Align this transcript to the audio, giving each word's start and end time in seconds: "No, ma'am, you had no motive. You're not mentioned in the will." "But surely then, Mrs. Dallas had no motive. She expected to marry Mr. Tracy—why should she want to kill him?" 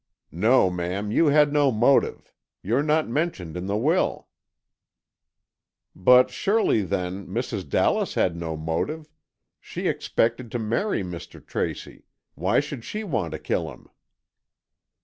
"No, 0.31 0.71
ma'am, 0.71 1.11
you 1.11 1.27
had 1.27 1.53
no 1.53 1.71
motive. 1.71 2.33
You're 2.63 2.81
not 2.81 3.07
mentioned 3.07 3.55
in 3.55 3.67
the 3.67 3.77
will." 3.77 4.29
"But 5.95 6.31
surely 6.31 6.81
then, 6.81 7.27
Mrs. 7.27 7.69
Dallas 7.69 8.15
had 8.15 8.35
no 8.35 8.57
motive. 8.57 9.11
She 9.59 9.85
expected 9.87 10.49
to 10.53 10.57
marry 10.57 11.03
Mr. 11.03 11.39
Tracy—why 11.45 12.59
should 12.61 12.83
she 12.83 13.03
want 13.03 13.33
to 13.33 13.37
kill 13.37 13.69
him?" 13.71 13.89